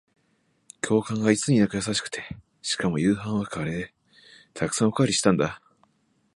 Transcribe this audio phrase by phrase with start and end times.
[0.81, 2.23] 教官がいつになく優しくて、
[2.63, 4.57] しかも夕飯はカレー。
[4.59, 5.61] 沢山おかわりしたんだ。